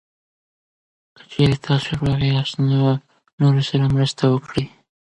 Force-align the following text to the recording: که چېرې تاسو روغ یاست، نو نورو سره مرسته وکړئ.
که 1.15 1.23
چېرې 1.31 1.57
تاسو 1.65 1.89
روغ 1.99 2.19
یاست، 2.33 2.55
نو 2.69 2.89
نورو 3.41 3.61
سره 3.69 3.85
مرسته 3.95 4.23
وکړئ. 4.27 4.65